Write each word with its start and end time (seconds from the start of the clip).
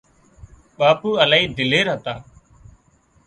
ٻاپو 0.77 1.09
الاهي 1.23 1.45
دلير 1.57 1.85
هتا 1.93 2.13